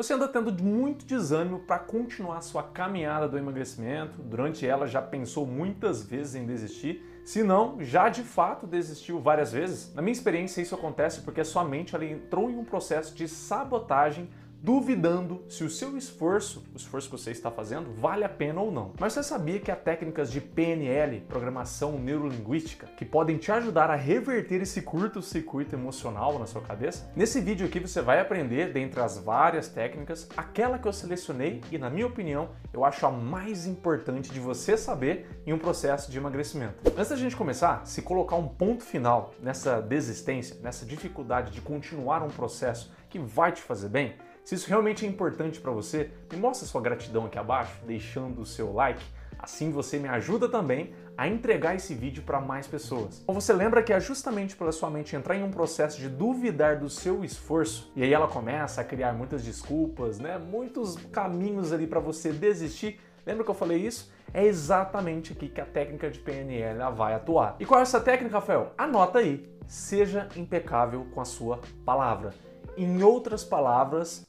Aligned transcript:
Você 0.00 0.14
anda 0.14 0.26
tendo 0.26 0.50
muito 0.64 1.04
desânimo 1.04 1.58
para 1.58 1.78
continuar 1.78 2.40
sua 2.40 2.62
caminhada 2.62 3.28
do 3.28 3.36
emagrecimento, 3.36 4.22
durante 4.22 4.66
ela 4.66 4.86
já 4.86 5.02
pensou 5.02 5.46
muitas 5.46 6.02
vezes 6.02 6.36
em 6.36 6.46
desistir, 6.46 7.04
se 7.22 7.42
não, 7.42 7.76
já 7.82 8.08
de 8.08 8.22
fato 8.22 8.66
desistiu 8.66 9.20
várias 9.20 9.52
vezes? 9.52 9.94
Na 9.94 10.00
minha 10.00 10.14
experiência, 10.14 10.62
isso 10.62 10.74
acontece 10.74 11.20
porque 11.20 11.42
a 11.42 11.44
sua 11.44 11.64
mente 11.64 11.94
entrou 11.94 12.50
em 12.50 12.56
um 12.56 12.64
processo 12.64 13.14
de 13.14 13.28
sabotagem 13.28 14.30
duvidando 14.62 15.42
se 15.48 15.64
o 15.64 15.70
seu 15.70 15.96
esforço, 15.96 16.62
o 16.74 16.76
esforço 16.76 17.08
que 17.08 17.16
você 17.18 17.30
está 17.30 17.50
fazendo, 17.50 17.92
vale 17.94 18.24
a 18.24 18.28
pena 18.28 18.60
ou 18.60 18.70
não. 18.70 18.92
Mas 19.00 19.14
você 19.14 19.22
sabia 19.22 19.58
que 19.58 19.70
há 19.70 19.76
técnicas 19.76 20.30
de 20.30 20.40
PNL, 20.40 21.20
programação 21.22 21.98
neurolinguística, 21.98 22.86
que 22.96 23.04
podem 23.04 23.38
te 23.38 23.50
ajudar 23.50 23.90
a 23.90 23.96
reverter 23.96 24.60
esse 24.60 24.82
curto-circuito 24.82 25.74
emocional 25.74 26.38
na 26.38 26.46
sua 26.46 26.60
cabeça? 26.60 27.10
Nesse 27.16 27.40
vídeo 27.40 27.66
aqui 27.66 27.80
você 27.80 28.02
vai 28.02 28.20
aprender, 28.20 28.72
dentre 28.72 29.00
as 29.00 29.16
várias 29.16 29.68
técnicas, 29.68 30.28
aquela 30.36 30.78
que 30.78 30.86
eu 30.86 30.92
selecionei 30.92 31.62
e, 31.72 31.78
na 31.78 31.88
minha 31.88 32.06
opinião, 32.06 32.50
eu 32.72 32.84
acho 32.84 33.06
a 33.06 33.10
mais 33.10 33.66
importante 33.66 34.30
de 34.30 34.40
você 34.40 34.76
saber 34.76 35.40
em 35.46 35.52
um 35.52 35.58
processo 35.58 36.10
de 36.10 36.18
emagrecimento. 36.18 36.74
Antes 36.96 37.08
da 37.08 37.16
gente 37.16 37.34
começar, 37.34 37.86
se 37.86 38.02
colocar 38.02 38.36
um 38.36 38.48
ponto 38.48 38.84
final 38.84 39.32
nessa 39.40 39.80
desistência, 39.80 40.56
nessa 40.62 40.84
dificuldade 40.84 41.50
de 41.50 41.60
continuar 41.62 42.22
um 42.22 42.28
processo 42.28 42.92
que 43.08 43.18
vai 43.18 43.52
te 43.52 43.62
fazer 43.62 43.88
bem, 43.88 44.14
se 44.44 44.54
isso 44.54 44.68
realmente 44.68 45.04
é 45.04 45.08
importante 45.08 45.60
para 45.60 45.70
você, 45.70 46.10
me 46.32 46.38
mostra 46.38 46.66
sua 46.66 46.80
gratidão 46.80 47.26
aqui 47.26 47.38
abaixo, 47.38 47.76
deixando 47.86 48.40
o 48.40 48.46
seu 48.46 48.72
like. 48.72 49.04
Assim 49.38 49.70
você 49.70 49.98
me 49.98 50.08
ajuda 50.08 50.48
também 50.48 50.92
a 51.16 51.26
entregar 51.26 51.74
esse 51.74 51.94
vídeo 51.94 52.22
para 52.22 52.40
mais 52.40 52.66
pessoas. 52.66 53.22
Ou 53.26 53.34
você 53.34 53.52
lembra 53.52 53.82
que 53.82 53.92
é 53.92 54.00
justamente 54.00 54.54
pela 54.54 54.72
sua 54.72 54.90
mente 54.90 55.16
entrar 55.16 55.36
em 55.36 55.42
um 55.42 55.50
processo 55.50 55.98
de 55.98 56.08
duvidar 56.08 56.78
do 56.78 56.88
seu 56.88 57.24
esforço 57.24 57.90
e 57.96 58.02
aí 58.02 58.12
ela 58.12 58.28
começa 58.28 58.80
a 58.80 58.84
criar 58.84 59.12
muitas 59.12 59.42
desculpas, 59.42 60.18
né? 60.18 60.38
Muitos 60.38 60.96
caminhos 61.10 61.72
ali 61.72 61.86
para 61.86 62.00
você 62.00 62.32
desistir. 62.32 63.00
Lembra 63.24 63.44
que 63.44 63.50
eu 63.50 63.54
falei 63.54 63.78
isso? 63.78 64.12
É 64.32 64.44
exatamente 64.44 65.32
aqui 65.32 65.48
que 65.48 65.60
a 65.60 65.66
técnica 65.66 66.10
de 66.10 66.18
PNL 66.18 66.94
vai 66.94 67.14
atuar. 67.14 67.56
E 67.58 67.66
qual 67.66 67.80
é 67.80 67.82
essa 67.82 68.00
técnica, 68.00 68.36
Rafael? 68.36 68.72
Anota 68.76 69.18
aí. 69.18 69.48
Seja 69.66 70.28
impecável 70.36 71.06
com 71.14 71.20
a 71.20 71.24
sua 71.24 71.60
palavra. 71.84 72.34
Em 72.76 73.02
outras 73.02 73.44
palavras, 73.44 74.26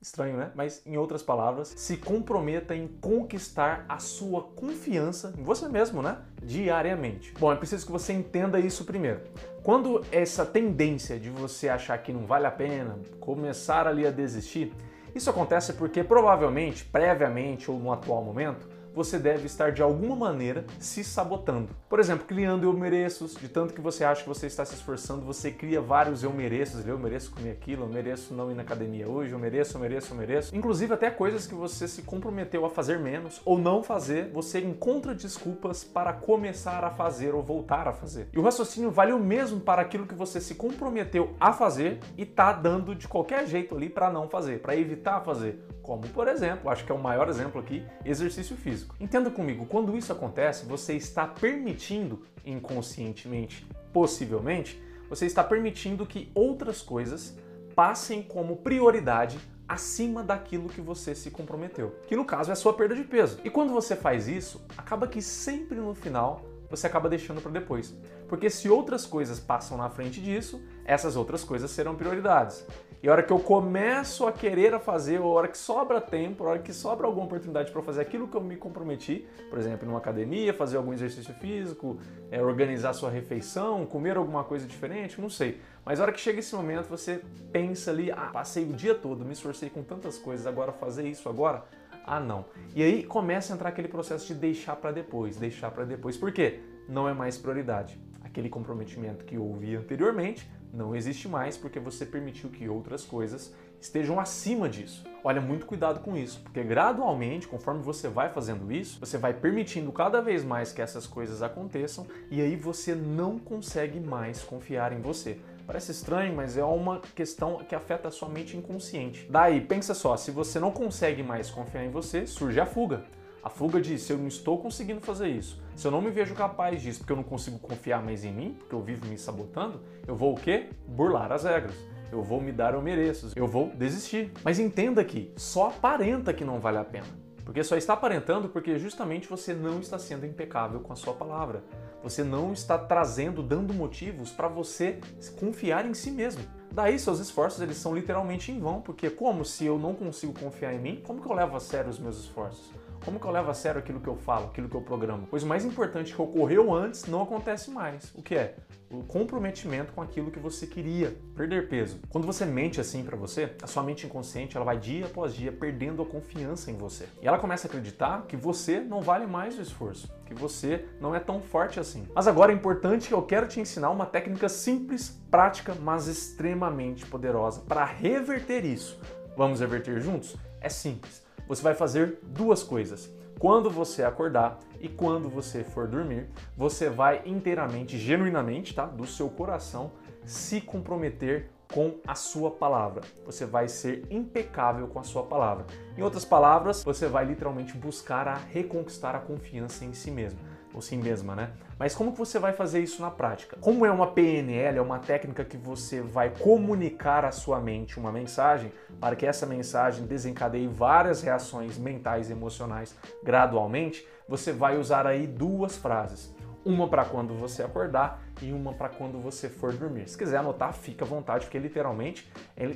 Estranho, 0.00 0.36
né? 0.36 0.50
Mas, 0.54 0.82
em 0.84 0.96
outras 0.96 1.22
palavras, 1.22 1.72
se 1.76 1.96
comprometa 1.96 2.74
em 2.74 2.86
conquistar 2.86 3.84
a 3.88 3.98
sua 3.98 4.42
confiança 4.42 5.32
em 5.38 5.42
você 5.42 5.68
mesmo, 5.68 6.02
né? 6.02 6.18
Diariamente. 6.42 7.32
Bom, 7.38 7.52
é 7.52 7.56
preciso 7.56 7.86
que 7.86 7.92
você 7.92 8.12
entenda 8.12 8.60
isso 8.60 8.84
primeiro. 8.84 9.22
Quando 9.62 10.04
essa 10.12 10.44
tendência 10.44 11.18
de 11.18 11.30
você 11.30 11.68
achar 11.68 11.98
que 11.98 12.12
não 12.12 12.26
vale 12.26 12.46
a 12.46 12.50
pena, 12.50 12.98
começar 13.18 13.86
ali 13.86 14.06
a 14.06 14.10
desistir, 14.10 14.72
isso 15.14 15.30
acontece 15.30 15.72
porque 15.72 16.04
provavelmente, 16.04 16.84
previamente 16.84 17.70
ou 17.70 17.78
no 17.78 17.90
atual 17.90 18.22
momento, 18.22 18.68
você 18.96 19.18
deve 19.18 19.44
estar 19.44 19.72
de 19.72 19.82
alguma 19.82 20.16
maneira 20.16 20.64
se 20.80 21.04
sabotando. 21.04 21.68
Por 21.86 22.00
exemplo, 22.00 22.26
criando 22.26 22.64
eu 22.64 22.72
mereços, 22.72 23.34
de 23.34 23.46
tanto 23.46 23.74
que 23.74 23.80
você 23.80 24.02
acha 24.02 24.22
que 24.22 24.28
você 24.28 24.46
está 24.46 24.64
se 24.64 24.74
esforçando, 24.74 25.20
você 25.20 25.50
cria 25.50 25.82
vários 25.82 26.22
eu 26.22 26.32
mereços, 26.32 26.86
eu 26.86 26.98
mereço 26.98 27.30
comer 27.30 27.50
aquilo, 27.50 27.84
eu 27.84 27.88
mereço 27.88 28.32
não 28.32 28.50
ir 28.50 28.54
na 28.54 28.62
academia 28.62 29.06
hoje, 29.06 29.32
eu 29.32 29.38
mereço, 29.38 29.76
eu 29.76 29.80
mereço, 29.82 30.14
eu 30.14 30.16
mereço. 30.16 30.56
Inclusive 30.56 30.94
até 30.94 31.10
coisas 31.10 31.46
que 31.46 31.54
você 31.54 31.86
se 31.86 32.02
comprometeu 32.02 32.64
a 32.64 32.70
fazer 32.70 32.98
menos 32.98 33.42
ou 33.44 33.58
não 33.58 33.82
fazer, 33.82 34.30
você 34.32 34.60
encontra 34.60 35.14
desculpas 35.14 35.84
para 35.84 36.14
começar 36.14 36.82
a 36.82 36.90
fazer 36.90 37.34
ou 37.34 37.42
voltar 37.42 37.86
a 37.86 37.92
fazer. 37.92 38.28
E 38.32 38.38
o 38.38 38.42
raciocínio 38.42 38.90
vale 38.90 39.12
o 39.12 39.18
mesmo 39.18 39.60
para 39.60 39.82
aquilo 39.82 40.06
que 40.06 40.14
você 40.14 40.40
se 40.40 40.54
comprometeu 40.54 41.34
a 41.38 41.52
fazer 41.52 41.98
e 42.16 42.24
tá 42.24 42.50
dando 42.50 42.94
de 42.94 43.06
qualquer 43.06 43.46
jeito 43.46 43.76
ali 43.76 43.90
para 43.90 44.08
não 44.08 44.26
fazer, 44.26 44.60
para 44.60 44.74
evitar 44.74 45.20
fazer 45.20 45.62
como 45.86 46.08
por 46.08 46.26
exemplo, 46.26 46.68
acho 46.68 46.84
que 46.84 46.90
é 46.90 46.94
o 46.94 46.98
maior 46.98 47.28
exemplo 47.28 47.60
aqui, 47.60 47.86
exercício 48.04 48.56
físico. 48.56 48.85
Entenda 49.00 49.30
comigo, 49.30 49.66
quando 49.66 49.96
isso 49.96 50.12
acontece, 50.12 50.66
você 50.66 50.94
está 50.94 51.26
permitindo 51.26 52.22
inconscientemente, 52.44 53.66
possivelmente, 53.92 54.80
você 55.08 55.26
está 55.26 55.44
permitindo 55.44 56.06
que 56.06 56.30
outras 56.34 56.82
coisas 56.82 57.36
passem 57.74 58.22
como 58.22 58.56
prioridade 58.56 59.38
acima 59.68 60.22
daquilo 60.22 60.68
que 60.68 60.80
você 60.80 61.14
se 61.14 61.30
comprometeu, 61.30 61.94
que 62.06 62.16
no 62.16 62.24
caso 62.24 62.50
é 62.50 62.52
a 62.52 62.56
sua 62.56 62.72
perda 62.72 62.94
de 62.94 63.02
peso. 63.02 63.40
E 63.44 63.50
quando 63.50 63.72
você 63.72 63.96
faz 63.96 64.28
isso, 64.28 64.64
acaba 64.76 65.06
que 65.06 65.20
sempre 65.20 65.76
no 65.78 65.94
final 65.94 66.42
você 66.68 66.86
acaba 66.86 67.08
deixando 67.08 67.40
para 67.40 67.50
depois. 67.52 67.94
Porque 68.28 68.50
se 68.50 68.68
outras 68.68 69.06
coisas 69.06 69.38
passam 69.38 69.76
na 69.76 69.88
frente 69.88 70.20
disso, 70.20 70.60
essas 70.84 71.16
outras 71.16 71.44
coisas 71.44 71.70
serão 71.70 71.94
prioridades. 71.94 72.66
E 73.02 73.08
a 73.08 73.12
hora 73.12 73.22
que 73.22 73.32
eu 73.32 73.38
começo 73.38 74.26
a 74.26 74.32
querer 74.32 74.74
a 74.74 74.80
fazer, 74.80 75.20
ou 75.20 75.32
a 75.32 75.34
hora 75.36 75.48
que 75.48 75.58
sobra 75.58 76.00
tempo, 76.00 76.44
a 76.44 76.50
hora 76.50 76.58
que 76.58 76.72
sobra 76.72 77.06
alguma 77.06 77.26
oportunidade 77.26 77.70
para 77.70 77.82
fazer 77.82 78.00
aquilo 78.00 78.26
que 78.26 78.36
eu 78.36 78.40
me 78.40 78.56
comprometi, 78.56 79.26
por 79.50 79.58
exemplo, 79.58 79.86
numa 79.86 79.98
academia, 79.98 80.52
fazer 80.52 80.76
algum 80.76 80.92
exercício 80.92 81.32
físico, 81.34 81.98
é, 82.30 82.42
organizar 82.42 82.94
sua 82.94 83.10
refeição, 83.10 83.84
comer 83.86 84.16
alguma 84.16 84.42
coisa 84.42 84.66
diferente, 84.66 85.20
não 85.20 85.28
sei. 85.30 85.60
Mas 85.84 86.00
a 86.00 86.04
hora 86.04 86.12
que 86.12 86.18
chega 86.18 86.40
esse 86.40 86.54
momento, 86.54 86.88
você 86.88 87.20
pensa 87.52 87.90
ali, 87.90 88.10
ah, 88.10 88.30
passei 88.32 88.64
o 88.64 88.72
dia 88.72 88.94
todo, 88.94 89.24
me 89.24 89.34
esforcei 89.34 89.70
com 89.70 89.82
tantas 89.82 90.18
coisas, 90.18 90.46
agora 90.46 90.72
fazer 90.72 91.06
isso 91.06 91.28
agora, 91.28 91.64
ah 92.06 92.20
não. 92.20 92.46
E 92.74 92.82
aí 92.82 93.02
começa 93.02 93.52
a 93.52 93.56
entrar 93.56 93.70
aquele 93.70 93.88
processo 93.88 94.26
de 94.26 94.34
deixar 94.34 94.76
para 94.76 94.92
depois, 94.92 95.36
deixar 95.36 95.70
para 95.70 95.84
depois. 95.84 96.16
Por 96.16 96.32
quê? 96.32 96.60
Não 96.88 97.08
é 97.08 97.12
mais 97.12 97.36
prioridade. 97.36 97.98
Aquele 98.22 98.48
comprometimento 98.48 99.24
que 99.24 99.36
houve 99.36 99.74
anteriormente 99.74 100.48
não 100.72 100.94
existe 100.94 101.28
mais 101.28 101.56
porque 101.56 101.78
você 101.78 102.04
permitiu 102.04 102.50
que 102.50 102.68
outras 102.68 103.04
coisas 103.04 103.52
estejam 103.80 104.18
acima 104.18 104.68
disso. 104.68 105.04
Olha, 105.22 105.40
muito 105.40 105.66
cuidado 105.66 106.00
com 106.00 106.16
isso, 106.16 106.40
porque 106.42 106.62
gradualmente, 106.62 107.48
conforme 107.48 107.82
você 107.82 108.08
vai 108.08 108.28
fazendo 108.28 108.70
isso, 108.72 108.98
você 109.00 109.18
vai 109.18 109.34
permitindo 109.34 109.90
cada 109.92 110.20
vez 110.20 110.44
mais 110.44 110.72
que 110.72 110.82
essas 110.82 111.06
coisas 111.06 111.42
aconteçam 111.42 112.06
e 112.30 112.40
aí 112.40 112.56
você 112.56 112.94
não 112.94 113.38
consegue 113.38 114.00
mais 114.00 114.42
confiar 114.42 114.92
em 114.92 115.00
você. 115.00 115.38
Parece 115.66 115.90
estranho, 115.90 116.34
mas 116.34 116.56
é 116.56 116.64
uma 116.64 117.00
questão 117.14 117.58
que 117.58 117.74
afeta 117.74 118.06
a 118.06 118.10
sua 118.10 118.28
mente 118.28 118.56
inconsciente. 118.56 119.26
Daí, 119.28 119.60
pensa 119.60 119.94
só, 119.94 120.16
se 120.16 120.30
você 120.30 120.60
não 120.60 120.70
consegue 120.70 121.24
mais 121.24 121.50
confiar 121.50 121.84
em 121.84 121.90
você, 121.90 122.24
surge 122.24 122.60
a 122.60 122.66
fuga. 122.66 123.04
A 123.46 123.48
fuga 123.48 123.80
diz: 123.80 124.02
se 124.02 124.12
eu 124.12 124.18
não 124.18 124.26
estou 124.26 124.58
conseguindo 124.58 125.00
fazer 125.00 125.28
isso, 125.28 125.62
se 125.76 125.86
eu 125.86 125.92
não 125.92 126.02
me 126.02 126.10
vejo 126.10 126.34
capaz 126.34 126.82
disso, 126.82 126.98
porque 126.98 127.12
eu 127.12 127.16
não 127.16 127.22
consigo 127.22 127.60
confiar 127.60 128.02
mais 128.02 128.24
em 128.24 128.32
mim, 128.32 128.56
porque 128.58 128.74
eu 128.74 128.82
vivo 128.82 129.06
me 129.06 129.16
sabotando, 129.16 129.82
eu 130.04 130.16
vou 130.16 130.32
o 130.32 130.36
quê? 130.36 130.70
Burlar 130.84 131.30
as 131.30 131.44
regras. 131.44 131.76
Eu 132.10 132.24
vou 132.24 132.40
me 132.40 132.50
dar 132.50 132.74
eu 132.74 132.82
mereço, 132.82 133.30
eu 133.36 133.46
vou 133.46 133.70
desistir. 133.70 134.32
Mas 134.42 134.58
entenda 134.58 135.04
que 135.04 135.32
só 135.36 135.68
aparenta 135.68 136.34
que 136.34 136.44
não 136.44 136.58
vale 136.58 136.78
a 136.78 136.84
pena. 136.84 137.06
Porque 137.44 137.62
só 137.62 137.76
está 137.76 137.92
aparentando 137.92 138.48
porque 138.48 138.80
justamente 138.80 139.28
você 139.28 139.54
não 139.54 139.78
está 139.78 139.96
sendo 139.96 140.26
impecável 140.26 140.80
com 140.80 140.92
a 140.92 140.96
sua 140.96 141.14
palavra. 141.14 141.62
Você 142.02 142.24
não 142.24 142.52
está 142.52 142.76
trazendo, 142.76 143.44
dando 143.44 143.72
motivos 143.72 144.32
para 144.32 144.48
você 144.48 144.98
confiar 145.38 145.86
em 145.86 145.94
si 145.94 146.10
mesmo. 146.10 146.42
Daí 146.72 146.98
seus 146.98 147.20
esforços 147.20 147.62
eles 147.62 147.76
são 147.76 147.94
literalmente 147.94 148.50
em 148.50 148.58
vão, 148.58 148.80
porque 148.80 149.08
como 149.08 149.44
se 149.44 149.64
eu 149.64 149.78
não 149.78 149.94
consigo 149.94 150.36
confiar 150.36 150.74
em 150.74 150.80
mim, 150.80 151.02
como 151.06 151.22
que 151.22 151.30
eu 151.30 151.36
levo 151.36 151.56
a 151.56 151.60
sério 151.60 151.88
os 151.88 152.00
meus 152.00 152.18
esforços? 152.18 152.72
Como 153.06 153.20
que 153.20 153.24
eu 153.24 153.30
levo 153.30 153.48
a 153.48 153.54
sério 153.54 153.78
aquilo 153.78 154.00
que 154.00 154.08
eu 154.08 154.16
falo, 154.16 154.46
aquilo 154.46 154.68
que 154.68 154.74
eu 154.74 154.80
programo? 154.80 155.28
Pois 155.30 155.44
o 155.44 155.46
mais 155.46 155.64
importante 155.64 156.12
que 156.12 156.20
ocorreu 156.20 156.74
antes 156.74 157.06
não 157.06 157.22
acontece 157.22 157.70
mais. 157.70 158.12
O 158.16 158.20
que 158.20 158.34
é? 158.34 158.56
O 158.90 159.04
comprometimento 159.04 159.92
com 159.92 160.02
aquilo 160.02 160.28
que 160.28 160.40
você 160.40 160.66
queria, 160.66 161.16
perder 161.36 161.68
peso. 161.68 162.00
Quando 162.08 162.26
você 162.26 162.44
mente 162.44 162.80
assim 162.80 163.04
para 163.04 163.16
você, 163.16 163.54
a 163.62 163.66
sua 163.68 163.84
mente 163.84 164.06
inconsciente 164.06 164.56
ela 164.56 164.66
vai 164.66 164.76
dia 164.76 165.06
após 165.06 165.36
dia 165.36 165.52
perdendo 165.52 166.02
a 166.02 166.04
confiança 166.04 166.68
em 166.68 166.76
você. 166.76 167.06
E 167.22 167.28
ela 167.28 167.38
começa 167.38 167.68
a 167.68 167.70
acreditar 167.70 168.26
que 168.26 168.36
você 168.36 168.80
não 168.80 169.00
vale 169.00 169.24
mais 169.24 169.56
o 169.56 169.62
esforço, 169.62 170.12
que 170.24 170.34
você 170.34 170.84
não 171.00 171.14
é 171.14 171.20
tão 171.20 171.40
forte 171.40 171.78
assim. 171.78 172.08
Mas 172.12 172.26
agora 172.26 172.50
é 172.50 172.56
importante 172.56 173.06
que 173.06 173.14
eu 173.14 173.22
quero 173.22 173.46
te 173.46 173.60
ensinar 173.60 173.90
uma 173.90 174.06
técnica 174.06 174.48
simples, 174.48 175.16
prática, 175.30 175.76
mas 175.80 176.08
extremamente 176.08 177.06
poderosa 177.06 177.60
para 177.60 177.84
reverter 177.84 178.64
isso. 178.64 179.00
Vamos 179.36 179.60
reverter 179.60 180.00
juntos? 180.00 180.34
É 180.60 180.68
simples 180.68 181.25
você 181.48 181.62
vai 181.62 181.74
fazer 181.74 182.18
duas 182.22 182.62
coisas. 182.62 183.10
Quando 183.38 183.70
você 183.70 184.02
acordar 184.02 184.58
e 184.80 184.88
quando 184.88 185.28
você 185.28 185.62
for 185.62 185.86
dormir, 185.86 186.28
você 186.56 186.88
vai 186.88 187.22
inteiramente, 187.26 187.98
genuinamente, 187.98 188.74
tá? 188.74 188.86
Do 188.86 189.06
seu 189.06 189.28
coração, 189.28 189.92
se 190.24 190.60
comprometer 190.60 191.50
com 191.72 191.96
a 192.06 192.14
sua 192.14 192.50
palavra. 192.50 193.02
Você 193.24 193.44
vai 193.44 193.68
ser 193.68 194.06
impecável 194.10 194.88
com 194.88 194.98
a 194.98 195.02
sua 195.02 195.24
palavra. 195.24 195.66
Em 195.96 196.02
outras 196.02 196.24
palavras, 196.24 196.82
você 196.82 197.06
vai 197.06 197.24
literalmente 197.24 197.76
buscar 197.76 198.26
a 198.26 198.34
reconquistar 198.34 199.14
a 199.14 199.20
confiança 199.20 199.84
em 199.84 199.92
si 199.92 200.10
mesmo 200.10 200.38
ou 200.76 200.82
si 200.82 200.94
mesma, 200.94 201.34
né? 201.34 201.50
Mas 201.78 201.94
como 201.94 202.12
que 202.12 202.18
você 202.18 202.38
vai 202.38 202.52
fazer 202.52 202.80
isso 202.80 203.00
na 203.00 203.10
prática? 203.10 203.56
Como 203.62 203.86
é 203.86 203.90
uma 203.90 204.08
PNL, 204.08 204.76
é 204.76 204.82
uma 204.82 204.98
técnica 204.98 205.42
que 205.42 205.56
você 205.56 206.02
vai 206.02 206.28
comunicar 206.28 207.24
à 207.24 207.32
sua 207.32 207.58
mente 207.58 207.98
uma 207.98 208.12
mensagem 208.12 208.70
para 209.00 209.16
que 209.16 209.24
essa 209.24 209.46
mensagem 209.46 210.06
desencadeie 210.06 210.68
várias 210.68 211.22
reações 211.22 211.78
mentais 211.78 212.28
e 212.28 212.32
emocionais 212.32 212.94
gradualmente, 213.24 214.06
você 214.28 214.52
vai 214.52 214.76
usar 214.76 215.06
aí 215.06 215.26
duas 215.26 215.78
frases. 215.78 216.35
Uma 216.66 216.88
para 216.88 217.04
quando 217.04 217.32
você 217.32 217.62
acordar 217.62 218.20
e 218.42 218.52
uma 218.52 218.74
para 218.74 218.88
quando 218.88 219.20
você 219.20 219.48
for 219.48 219.72
dormir. 219.72 220.08
Se 220.08 220.18
quiser 220.18 220.38
anotar, 220.38 220.72
fica 220.72 221.04
à 221.04 221.08
vontade, 221.08 221.44
porque 221.44 221.60
literalmente 221.60 222.28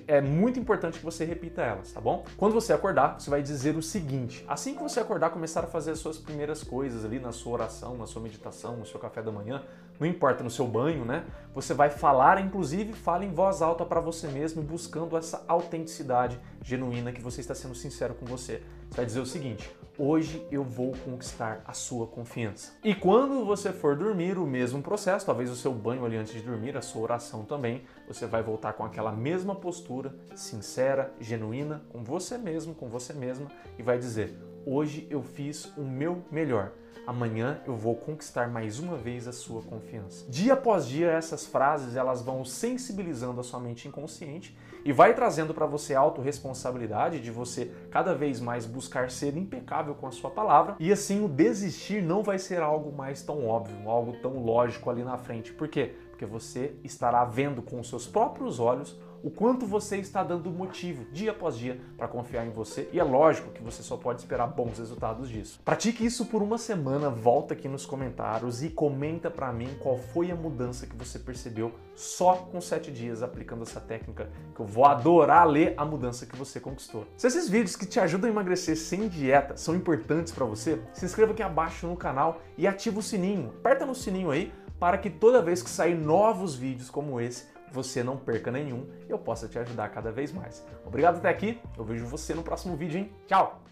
é 0.07 0.21
muito 0.21 0.61
importante 0.61 1.01
que 1.01 1.05
você 1.05 1.25
repita 1.25 1.61
elas, 1.61 1.91
tá 1.91 2.01
bom? 2.01 2.25
Quando 2.37 2.53
você 2.53 2.73
acordar, 2.73 3.19
você 3.19 3.29
vai 3.29 3.43
dizer 3.43 3.77
o 3.77 3.83
seguinte: 3.83 4.45
assim 4.47 4.77
que 4.77 4.83
você 4.83 5.01
acordar, 5.01 5.31
começar 5.31 5.65
a 5.65 5.67
fazer 5.67 5.91
as 5.91 5.99
suas 5.99 6.19
primeiras 6.19 6.63
coisas 6.63 7.05
ali 7.05 7.19
na 7.19 7.33
sua 7.33 7.55
oração, 7.55 7.97
na 7.97 8.07
sua 8.07 8.23
meditação, 8.23 8.77
no 8.77 8.87
seu 8.87 9.01
café 9.01 9.23
da 9.23 9.33
manhã, 9.33 9.61
não 9.99 10.07
importa, 10.07 10.45
no 10.45 10.51
seu 10.51 10.69
banho, 10.69 11.05
né? 11.05 11.25
Você 11.53 11.75
vai 11.75 11.91
falar, 11.91 12.41
inclusive, 12.41 12.93
fala 12.93 13.25
em 13.25 13.33
voz 13.33 13.61
alta 13.61 13.85
para 13.85 14.01
você 14.01 14.29
mesmo, 14.29 14.63
buscando 14.63 15.17
essa 15.17 15.45
autenticidade 15.49 16.39
genuína 16.63 17.11
que 17.11 17.21
você 17.21 17.41
está 17.41 17.57
sendo 17.57 17.75
sincero 17.75 18.15
com 18.15 18.25
você. 18.25 18.63
Vai 18.91 19.07
dizer 19.07 19.21
o 19.21 19.27
seguinte: 19.27 19.71
hoje 19.97 20.45
eu 20.51 20.65
vou 20.65 20.93
conquistar 21.05 21.63
a 21.67 21.73
sua 21.73 22.07
confiança. 22.07 22.73
E 22.83 22.95
quando 22.95 23.45
você 23.45 23.73
for 23.73 23.97
dormir, 23.97 24.39
o 24.39 24.47
mesmo 24.47 24.83
processo, 24.83 25.27
talvez 25.27 25.51
o 25.51 25.57
seu 25.57 25.73
banho 25.73 26.05
ali 26.05 26.17
antes 26.17 26.33
de 26.33 26.41
dormir, 26.41 26.77
a 26.77 26.83
sua 26.83 27.03
oração 27.03 27.45
também, 27.45 27.83
você 28.09 28.27
vai 28.27 28.43
voltar 28.43 28.73
com 28.73 28.85
aquela 28.85 29.13
mesma 29.13 29.55
postura, 29.55 30.15
sincera, 30.35 31.13
genuína, 31.21 31.83
com 31.91 32.03
você 32.03 32.39
mesmo, 32.39 32.75
com 32.75 32.89
você 32.89 33.13
mesma, 33.13 33.49
e 33.79 33.83
vai 33.83 33.99
dizer: 33.99 34.35
hoje 34.67 35.07
eu 35.11 35.23
fiz 35.23 35.67
o 35.77 35.83
meu 35.83 36.23
melhor. 36.31 36.73
Amanhã 37.07 37.61
eu 37.67 37.75
vou 37.75 37.97
conquistar 37.97 38.49
mais 38.49 38.79
uma 38.79 38.97
vez 38.97 39.27
a 39.27 39.33
sua 39.33 39.63
confiança. 39.63 40.25
Dia 40.29 40.53
após 40.53 40.87
dia, 40.87 41.11
essas 41.11 41.47
frases 41.47 41.97
elas 41.97 42.23
vão 42.23 42.45
sensibilizando 42.45 43.41
a 43.41 43.43
sua 43.43 43.59
mente 43.59 43.89
inconsciente 43.89 44.57
e 44.85 44.93
vai 44.93 45.15
trazendo 45.15 45.53
para 45.53 45.67
você 45.67 45.95
a 45.95 46.01
autorresponsabilidade 46.01 47.21
de 47.21 47.31
você 47.31 47.71
cada 47.91 48.15
vez 48.15 48.41
mais 48.41 48.67
buscar 48.67 49.11
ser 49.11 49.37
impecável 49.37 49.95
com 49.95 50.07
a 50.07 50.13
sua 50.13 50.31
palavra 50.31 50.77
e 50.79 50.93
assim 50.93 51.25
o 51.25 51.29
desistir 51.29 52.03
não 52.03 52.23
vai 52.23 52.39
ser 52.39 52.61
algo 52.61 52.93
mais 52.93 53.23
tão 53.23 53.47
óbvio, 53.47 53.89
algo 53.89 54.13
tão 54.21 54.43
lógico 54.43 54.89
ali 54.89 55.03
na 55.03 55.19
frente. 55.19 55.53
Por 55.53 55.69
quê? 55.69 55.95
Porque 56.21 56.31
você 56.31 56.75
estará 56.85 57.25
vendo 57.25 57.63
com 57.63 57.81
os 57.81 57.89
seus 57.89 58.07
próprios 58.07 58.61
olhos 58.61 59.01
o 59.23 59.31
quanto 59.31 59.67
você 59.67 59.97
está 59.97 60.23
dando 60.23 60.51
motivo 60.51 61.05
dia 61.13 61.31
após 61.31 61.57
dia 61.57 61.81
para 61.97 62.09
confiar 62.09 62.47
em 62.47 62.51
você 62.51 62.89
e 62.93 63.01
é 63.01 63.05
lógico 63.05 63.53
que 63.53 63.63
você 63.63 63.83
só 63.83 63.97
pode 63.97 64.21
esperar 64.21 64.47
bons 64.47 64.79
resultados 64.79 65.31
disso. 65.31 65.61
Pratique 65.65 66.05
isso 66.05 66.27
por 66.27 66.43
uma 66.43 66.59
semana, 66.59 67.09
volta 67.09 67.55
aqui 67.55 67.69
nos 67.69 67.87
comentários 67.87 68.63
e 68.63 68.69
comenta 68.69 69.31
para 69.31 69.51
mim 69.51 69.69
qual 69.81 69.97
foi 69.97 70.31
a 70.31 70.37
mudança 70.37 70.87
que 70.87 70.95
você 70.95 71.19
percebeu 71.19 71.73
só 71.95 72.35
com 72.35 72.61
sete 72.61 72.91
dias 72.91 73.23
aplicando 73.23 73.63
essa 73.63 73.81
técnica 73.81 74.31
que 74.55 74.61
eu 74.61 74.67
vou 74.67 74.85
adorar 74.85 75.47
ler 75.47 75.73
a 75.79 75.87
mudança 75.87 76.27
que 76.27 76.37
você 76.37 76.61
conquistou. 76.61 77.07
Se 77.17 77.27
esses 77.27 77.49
vídeos 77.49 77.77
que 77.77 77.87
te 77.87 77.99
ajudam 77.99 78.29
a 78.29 78.33
emagrecer 78.33 78.77
sem 78.77 79.09
dieta 79.09 79.57
são 79.57 79.75
importantes 79.75 80.35
para 80.35 80.45
você, 80.45 80.83
se 80.93 81.07
inscreva 81.07 81.33
aqui 81.33 81.43
abaixo 81.43 81.87
no 81.87 81.97
canal 81.97 82.43
e 82.59 82.67
ativa 82.67 82.99
o 82.99 83.03
sininho. 83.03 83.55
Aperta 83.59 83.87
no 83.87 83.95
sininho 83.95 84.31
aí 84.31 84.53
para 84.81 84.99
que 84.99 85.11
toda 85.11 85.43
vez 85.43 85.63
que 85.63 85.71
sair 85.71 85.95
novos 85.95 86.57
vídeos 86.57 86.89
como 86.89 87.21
esse, 87.21 87.45
você 87.71 88.03
não 88.03 88.17
perca 88.17 88.51
nenhum 88.51 88.89
e 89.07 89.13
eu 89.13 89.19
possa 89.19 89.47
te 89.47 89.59
ajudar 89.59 89.91
cada 89.91 90.11
vez 90.11 90.33
mais. 90.33 90.67
Obrigado 90.85 91.19
até 91.19 91.29
aqui, 91.29 91.61
eu 91.77 91.85
vejo 91.85 92.07
você 92.07 92.35
no 92.35 92.43
próximo 92.43 92.75
vídeo, 92.75 92.99
hein? 92.99 93.13
Tchau! 93.29 93.70